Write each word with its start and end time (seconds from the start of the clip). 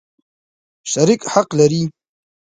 شریک 0.91 1.21
حق 1.33 1.49
لري. 1.59 1.83